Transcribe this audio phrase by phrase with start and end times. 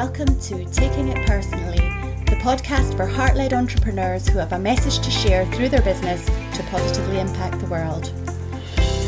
[0.00, 1.76] Welcome to Taking It Personally,
[2.24, 6.24] the podcast for heart led entrepreneurs who have a message to share through their business
[6.24, 8.10] to positively impact the world.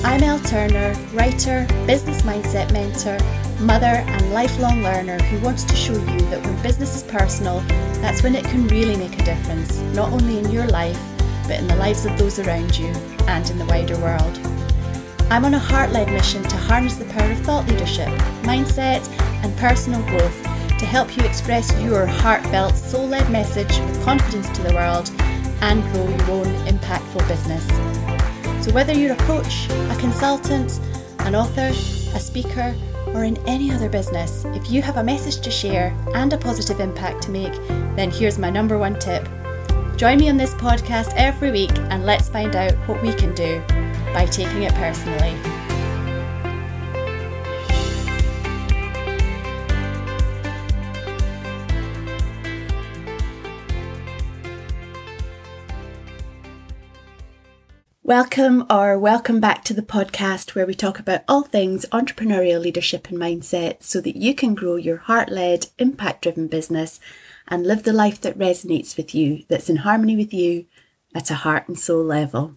[0.04, 3.16] I'm Elle Turner, writer, business mindset mentor,
[3.64, 7.60] mother, and lifelong learner who wants to show you that when business is personal,
[8.02, 11.00] that's when it can really make a difference, not only in your life,
[11.44, 12.88] but in the lives of those around you
[13.28, 14.38] and in the wider world.
[15.30, 18.10] I'm on a heart led mission to harness the power of thought leadership,
[18.42, 19.08] mindset,
[19.42, 20.51] and personal growth
[20.82, 25.08] to help you express your heartfelt, soul led message with confidence to the world
[25.60, 27.64] and grow your own impactful business.
[28.66, 30.80] So, whether you're a coach, a consultant,
[31.20, 32.74] an author, a speaker,
[33.14, 36.80] or in any other business, if you have a message to share and a positive
[36.80, 37.54] impact to make,
[37.94, 39.28] then here's my number one tip.
[39.96, 43.62] Join me on this podcast every week and let's find out what we can do
[44.12, 45.51] by taking it personally.
[58.04, 63.08] Welcome or welcome back to the podcast where we talk about all things entrepreneurial leadership
[63.08, 66.98] and mindset so that you can grow your heart led, impact driven business
[67.46, 70.66] and live the life that resonates with you, that's in harmony with you
[71.14, 72.56] at a heart and soul level.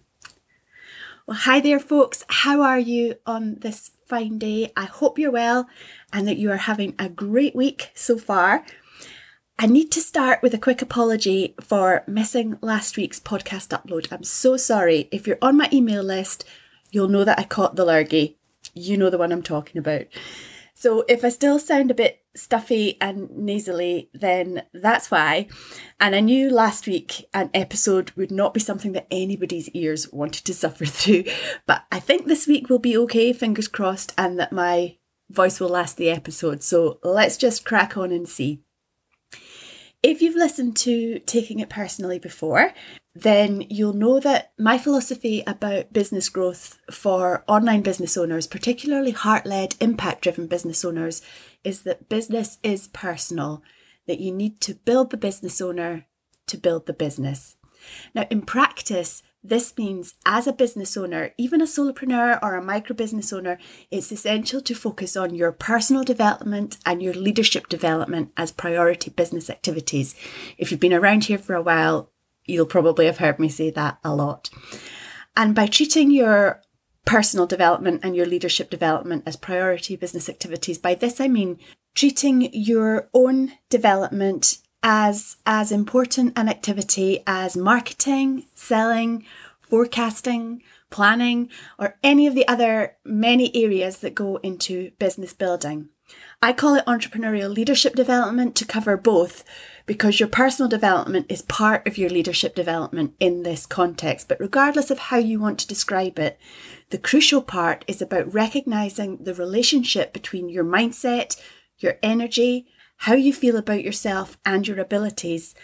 [1.28, 2.24] Well, hi there, folks.
[2.28, 4.72] How are you on this fine day?
[4.76, 5.68] I hope you're well
[6.12, 8.66] and that you are having a great week so far.
[9.58, 14.12] I need to start with a quick apology for missing last week's podcast upload.
[14.12, 15.08] I'm so sorry.
[15.10, 16.44] If you're on my email list,
[16.90, 18.36] you'll know that I caught the lurgy.
[18.74, 20.08] You know the one I'm talking about.
[20.74, 25.48] So if I still sound a bit stuffy and nasally, then that's why.
[25.98, 30.44] And I knew last week an episode would not be something that anybody's ears wanted
[30.44, 31.24] to suffer through.
[31.64, 34.98] But I think this week will be okay, fingers crossed, and that my
[35.30, 36.62] voice will last the episode.
[36.62, 38.60] So let's just crack on and see.
[40.02, 42.72] If you've listened to Taking It Personally before,
[43.14, 49.46] then you'll know that my philosophy about business growth for online business owners, particularly heart
[49.46, 51.22] led, impact driven business owners,
[51.64, 53.62] is that business is personal,
[54.06, 56.06] that you need to build the business owner
[56.46, 57.56] to build the business.
[58.14, 62.94] Now, in practice, this means as a business owner, even a solopreneur or a micro
[62.94, 63.58] business owner,
[63.90, 69.48] it's essential to focus on your personal development and your leadership development as priority business
[69.48, 70.14] activities.
[70.58, 72.10] If you've been around here for a while,
[72.44, 74.50] you'll probably have heard me say that a lot.
[75.36, 76.62] And by treating your
[77.04, 81.58] personal development and your leadership development as priority business activities, by this I mean
[81.94, 84.58] treating your own development
[84.88, 89.24] as as important an activity as marketing, selling,
[89.58, 95.88] forecasting, planning, or any of the other many areas that go into business building.
[96.40, 99.42] I call it entrepreneurial leadership development to cover both
[99.86, 104.28] because your personal development is part of your leadership development in this context.
[104.28, 106.38] But regardless of how you want to describe it,
[106.90, 111.36] the crucial part is about recognizing the relationship between your mindset,
[111.76, 115.54] your energy, how you feel about yourself and your abilities,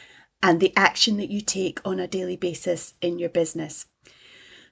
[0.43, 3.87] and the action that you take on a daily basis in your business.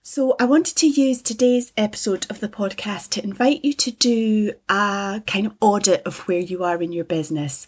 [0.02, 4.52] So, I wanted to use today's episode of the podcast to invite you to do
[4.68, 7.66] a kind of audit of where you are in your business.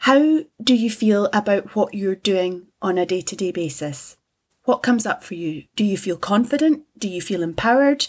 [0.00, 4.18] How do you feel about what you're doing on a day to day basis?
[4.64, 5.64] What comes up for you?
[5.76, 6.82] Do you feel confident?
[6.98, 8.06] Do you feel empowered?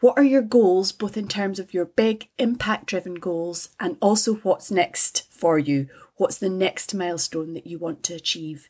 [0.00, 4.36] What are your goals, both in terms of your big impact driven goals and also
[4.36, 5.88] what's next for you?
[6.16, 8.68] What's the next milestone that you want to achieve?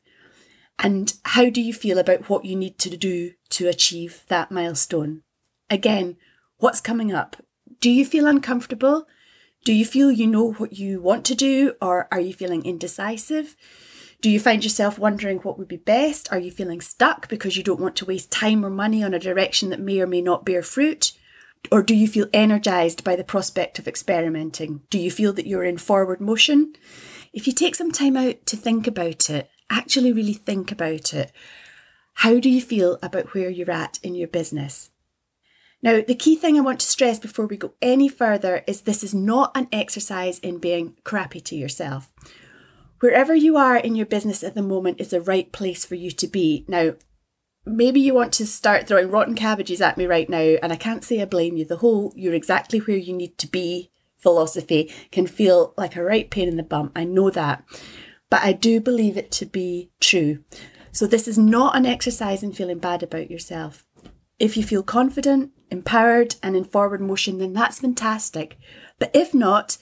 [0.78, 5.22] And how do you feel about what you need to do to achieve that milestone?
[5.68, 6.16] Again,
[6.58, 7.36] what's coming up?
[7.80, 9.06] Do you feel uncomfortable?
[9.64, 13.54] Do you feel you know what you want to do, or are you feeling indecisive?
[14.20, 16.32] Do you find yourself wondering what would be best?
[16.32, 19.18] Are you feeling stuck because you don't want to waste time or money on a
[19.18, 21.12] direction that may or may not bear fruit?
[21.70, 24.82] Or do you feel energized by the prospect of experimenting?
[24.90, 26.74] Do you feel that you're in forward motion?
[27.32, 31.30] If you take some time out to think about it, actually really think about it,
[32.14, 34.90] how do you feel about where you're at in your business?
[35.80, 39.04] Now, the key thing I want to stress before we go any further is this
[39.04, 42.10] is not an exercise in being crappy to yourself.
[43.00, 46.10] Wherever you are in your business at the moment is the right place for you
[46.10, 46.64] to be.
[46.68, 46.94] Now,
[47.64, 51.04] maybe you want to start throwing rotten cabbages at me right now, and I can't
[51.04, 51.64] say I blame you.
[51.64, 56.28] The whole you're exactly where you need to be philosophy can feel like a right
[56.28, 56.90] pain in the bum.
[56.96, 57.64] I know that.
[58.30, 60.44] But I do believe it to be true.
[60.92, 63.86] So, this is not an exercise in feeling bad about yourself.
[64.38, 68.58] If you feel confident, empowered, and in forward motion, then that's fantastic.
[68.98, 69.78] But if not,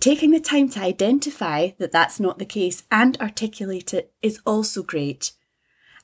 [0.00, 4.82] taking the time to identify that that's not the case and articulate it is also
[4.82, 5.32] great.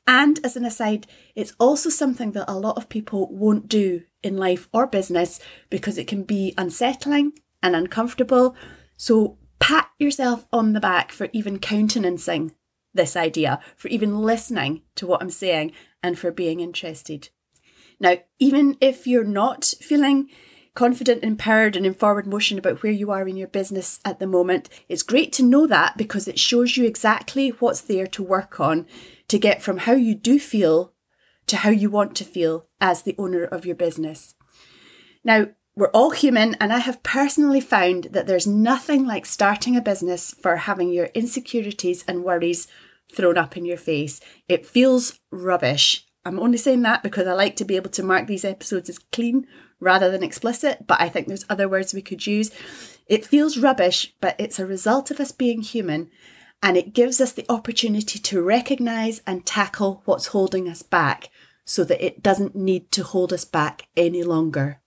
[0.07, 4.37] And as an aside, it's also something that a lot of people won't do in
[4.37, 7.33] life or business because it can be unsettling
[7.63, 8.55] and uncomfortable.
[8.97, 12.53] So pat yourself on the back for even countenancing
[12.93, 17.31] this idea, for even listening to what I'm saying, and for being interested.
[17.99, 20.29] Now, even if you're not feeling
[20.75, 24.27] confident, empowered, and in forward motion about where you are in your business at the
[24.27, 28.59] moment, it's great to know that because it shows you exactly what's there to work
[28.61, 28.87] on
[29.29, 30.93] to get from how you do feel
[31.47, 34.35] to how you want to feel as the owner of your business.
[35.23, 39.83] Now, we're all human, and I have personally found that there's nothing like starting a
[39.83, 42.69] business for having your insecurities and worries
[43.13, 44.21] thrown up in your face.
[44.49, 46.07] It feels rubbish.
[46.25, 48.99] I'm only saying that because I like to be able to mark these episodes as
[48.99, 49.47] clean
[49.79, 52.51] rather than explicit, but I think there's other words we could use.
[53.07, 56.11] It feels rubbish, but it's a result of us being human,
[56.63, 61.29] and it gives us the opportunity to recognize and tackle what's holding us back
[61.65, 64.81] so that it doesn't need to hold us back any longer.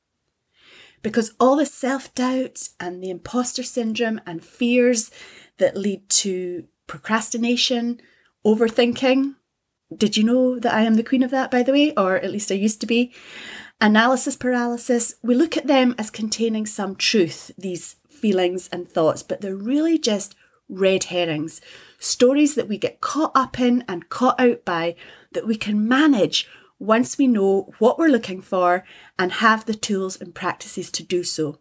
[1.04, 5.12] Because all the self doubt and the imposter syndrome and fears
[5.58, 8.02] that lead to procrastination,
[8.46, 9.36] overthinking.
[9.96, 11.94] Did you know that I am the queen of that, by the way?
[11.96, 13.14] Or at least I used to be.
[13.80, 19.42] Analysis paralysis, we look at them as containing some truth, these feelings and thoughts, but
[19.42, 20.36] they're really just
[20.68, 21.62] red herrings.
[22.00, 24.96] Stories that we get caught up in and caught out by
[25.32, 26.48] that we can manage
[26.80, 28.84] once we know what we're looking for
[29.18, 31.60] and have the tools and practices to do so.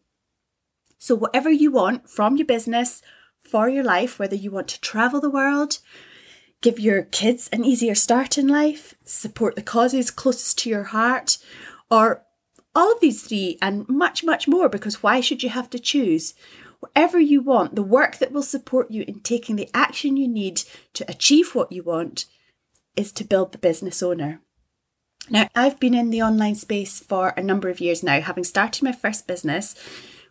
[0.98, 3.02] So, whatever you want from your business,
[3.40, 5.78] for your life, whether you want to travel the world,
[6.66, 11.38] give your kids an easier start in life, support the causes closest to your heart,
[11.92, 12.24] or
[12.74, 16.34] all of these three and much, much more, because why should you have to choose?
[16.80, 20.64] Whatever you want, the work that will support you in taking the action you need
[20.94, 22.24] to achieve what you want
[22.96, 24.40] is to build the business owner.
[25.30, 28.82] Now, I've been in the online space for a number of years now, having started
[28.82, 29.76] my first business,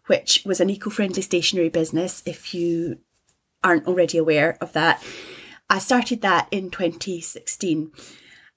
[0.08, 2.22] which was an eco friendly stationery business.
[2.26, 2.98] If you
[3.64, 5.02] aren't already aware of that,
[5.70, 7.92] I started that in 2016.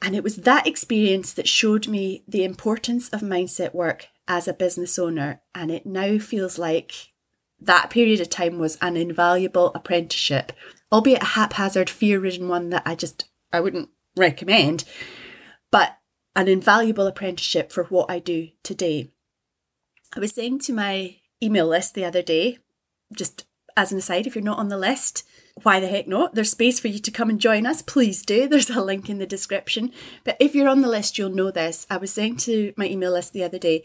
[0.01, 4.53] And it was that experience that showed me the importance of mindset work as a
[4.53, 5.41] business owner.
[5.55, 7.13] And it now feels like
[7.61, 10.53] that period of time was an invaluable apprenticeship,
[10.93, 14.85] albeit a haphazard, fear ridden one that I just I wouldn't recommend,
[15.71, 15.99] but
[16.37, 19.11] an invaluable apprenticeship for what I do today.
[20.15, 22.59] I was saying to my email list the other day,
[23.17, 23.47] just
[23.77, 25.27] as an aside, if you're not on the list,
[25.63, 26.35] why the heck not?
[26.35, 27.83] There's space for you to come and join us.
[27.83, 28.49] Please do.
[28.49, 29.93] There's a link in the description.
[30.25, 31.87] But if you're on the list, you'll know this.
[31.91, 33.85] I was saying to my email list the other day,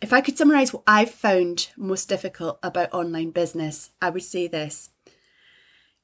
[0.00, 4.48] if I could summarize what I've found most difficult about online business, I would say
[4.48, 4.90] this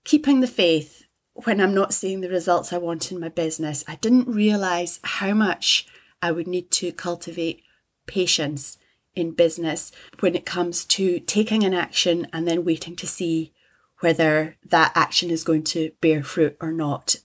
[0.04, 3.84] keeping the faith when I'm not seeing the results I want in my business.
[3.86, 5.86] I didn't realize how much
[6.22, 7.62] I would need to cultivate
[8.06, 8.78] patience
[9.14, 13.52] in business when it comes to taking an action and then waiting to see
[14.00, 17.16] whether that action is going to bear fruit or not.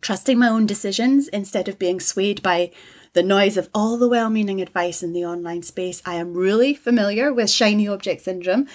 [0.00, 2.70] Trusting my own decisions instead of being swayed by
[3.14, 6.00] the noise of all the well meaning advice in the online space.
[6.04, 8.68] I am really familiar with shiny object syndrome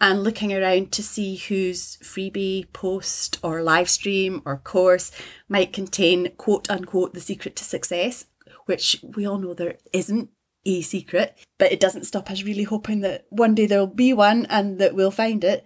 [0.00, 5.12] and looking around to see whose freebie, post, or live stream or course
[5.48, 8.26] might contain quote unquote the secret to success,
[8.66, 10.30] which we all know there isn't
[10.64, 14.46] a secret, but it doesn't stop us really hoping that one day there'll be one
[14.46, 15.64] and that we'll find it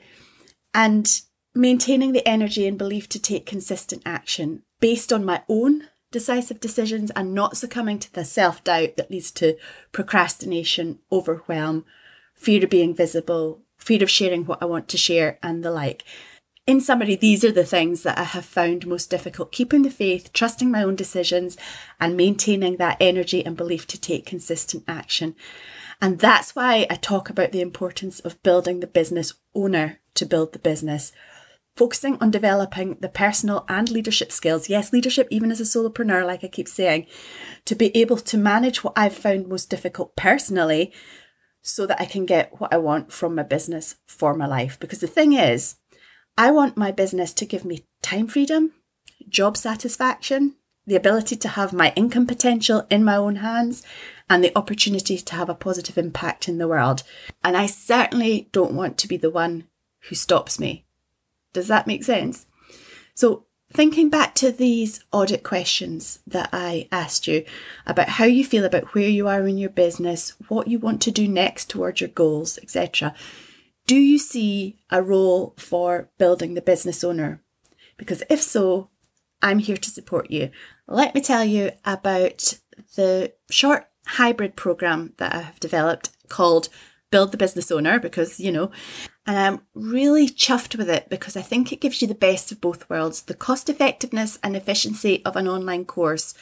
[0.75, 1.23] and
[1.55, 7.11] maintaining the energy and belief to take consistent action based on my own decisive decisions
[7.13, 9.57] and not succumbing to the self doubt that leads to
[9.93, 11.85] procrastination, overwhelm,
[12.35, 16.05] fear of being visible, fear of sharing what I want to share, and the like.
[16.67, 20.33] In summary, these are the things that I have found most difficult keeping the faith,
[20.33, 21.59] trusting my own decisions,
[22.01, 25.35] and maintaining that energy and belief to take consistent action.
[26.01, 30.53] And that's why I talk about the importance of building the business owner to build
[30.53, 31.13] the business.
[31.77, 36.45] Focusing on developing the personal and leadership skills, yes, leadership even as a solopreneur, like
[36.45, 37.07] I keep saying,
[37.65, 40.93] to be able to manage what I've found most difficult personally
[41.63, 44.79] so that I can get what I want from my business for my life.
[44.79, 45.77] Because the thing is,
[46.39, 48.73] I want my business to give me time freedom,
[49.29, 50.55] job satisfaction,
[50.87, 53.83] the ability to have my income potential in my own hands,
[54.29, 57.03] and the opportunity to have a positive impact in the world.
[57.43, 59.67] And I certainly don't want to be the one
[60.09, 60.85] who stops me.
[61.53, 62.47] Does that make sense?
[63.15, 67.45] So, thinking back to these audit questions that I asked you
[67.87, 71.11] about how you feel about where you are in your business, what you want to
[71.11, 73.15] do next towards your goals, etc.,
[73.87, 77.43] Do you see a role for building the business owner?
[77.99, 78.89] Because if so,
[79.43, 80.51] I'm here to support you.
[80.89, 82.59] Let me tell you about
[82.97, 86.71] the short hybrid program that I have developed called
[87.11, 88.71] Build the Business Owner because, you know,
[89.27, 92.61] and I'm really chuffed with it because I think it gives you the best of
[92.61, 96.35] both worlds the cost effectiveness and efficiency of an online course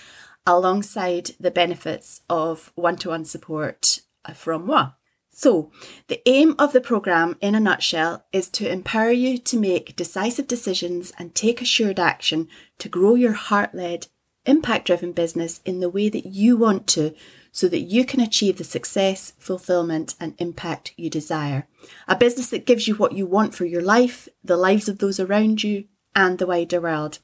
[0.46, 4.90] alongside the benefits of one to one support uh, from moi.
[5.34, 5.70] So,
[6.08, 10.46] the aim of the programme, in a nutshell, is to empower you to make decisive
[10.46, 12.48] decisions and take assured action
[12.78, 14.08] to grow your heart led,
[14.44, 17.14] impact driven business in the way that you want to
[17.52, 21.68] so that you can achieve the success, fulfillment, and impact you desire.
[22.08, 25.20] A business that gives you what you want for your life, the lives of those
[25.20, 25.84] around you,
[26.16, 27.18] and the wider world.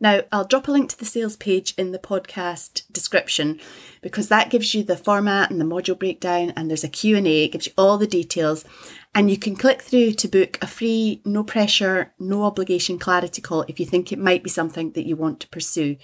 [0.00, 3.58] Now, I'll drop a link to the sales page in the podcast description
[4.00, 7.48] because that gives you the format and the module breakdown and there's a Q&A, it
[7.48, 8.64] gives you all the details
[9.12, 13.64] and you can click through to book a free, no pressure, no obligation clarity call
[13.66, 15.96] if you think it might be something that you want to pursue.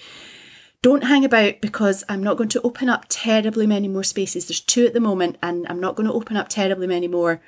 [0.85, 4.47] Don't hang about because I'm not going to open up terribly many more spaces.
[4.47, 7.41] There's two at the moment and I'm not going to open up terribly many more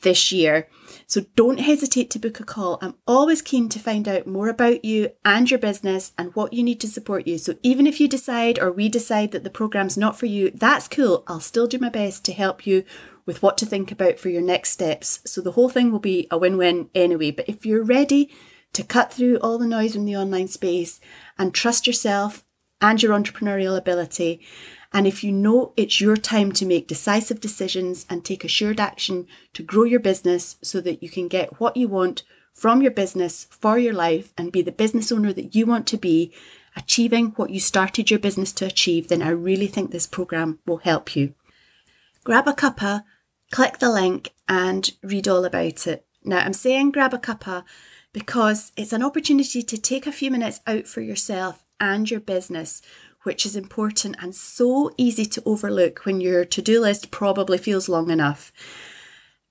[0.00, 0.66] this year.
[1.06, 2.80] So don't hesitate to book a call.
[2.82, 6.64] I'm always keen to find out more about you and your business and what you
[6.64, 7.38] need to support you.
[7.38, 10.88] So even if you decide or we decide that the program's not for you, that's
[10.88, 11.22] cool.
[11.28, 12.82] I'll still do my best to help you
[13.24, 15.20] with what to think about for your next steps.
[15.24, 17.30] So the whole thing will be a win-win anyway.
[17.30, 18.28] But if you're ready
[18.72, 20.98] to cut through all the noise in the online space
[21.38, 22.44] and trust yourself
[22.82, 24.40] and your entrepreneurial ability
[24.92, 29.26] and if you know it's your time to make decisive decisions and take assured action
[29.54, 32.22] to grow your business so that you can get what you want
[32.52, 35.96] from your business for your life and be the business owner that you want to
[35.96, 36.32] be,
[36.76, 40.78] achieving what you started your business to achieve, then I really think this program will
[40.78, 41.34] help you.
[42.24, 43.04] Grab a cuppa,
[43.50, 46.04] click the link and read all about it.
[46.22, 47.64] Now I'm saying grab a cuppa
[48.12, 52.80] because it's an opportunity to take a few minutes out for yourself and your business
[53.22, 57.88] which is important and so easy to overlook when your to do list probably feels
[57.88, 58.52] long enough.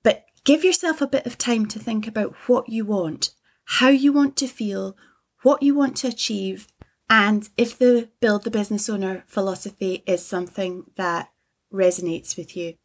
[0.03, 3.31] But give yourself a bit of time to think about what you want,
[3.65, 4.97] how you want to feel,
[5.43, 6.67] what you want to achieve,
[7.09, 11.29] and if the build the business owner philosophy is something that
[11.73, 12.75] resonates with you.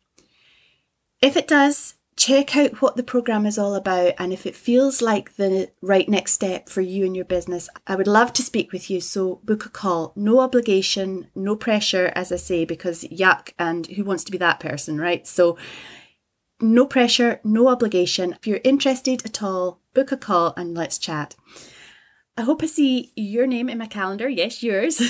[1.20, 5.02] If it does, check out what the program is all about and if it feels
[5.02, 8.72] like the right next step for you and your business i would love to speak
[8.72, 13.52] with you so book a call no obligation no pressure as i say because yuck
[13.58, 15.58] and who wants to be that person right so
[16.60, 21.34] no pressure no obligation if you're interested at all book a call and let's chat
[22.38, 24.28] I hope I see your name in my calendar.
[24.28, 25.00] Yes, yours.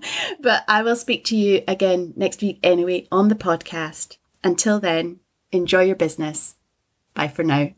[0.42, 4.18] but I will speak to you again next week anyway on the podcast.
[4.44, 5.20] Until then,
[5.52, 6.56] Enjoy your business.
[7.14, 7.70] Bye for now.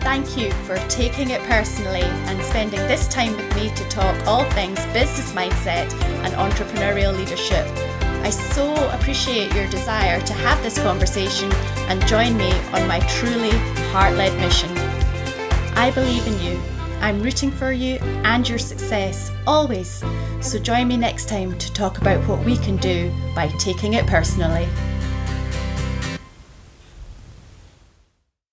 [0.00, 4.44] Thank you for taking it personally and spending this time with me to talk all
[4.52, 5.92] things business mindset
[6.24, 7.66] and entrepreneurial leadership.
[8.24, 11.52] I so appreciate your desire to have this conversation
[11.88, 13.50] and join me on my truly
[13.90, 14.70] heart led mission.
[15.76, 16.60] I believe in you
[17.00, 20.02] I'm rooting for you and your success always.
[20.40, 24.06] So join me next time to talk about what we can do by taking it
[24.06, 24.68] personally.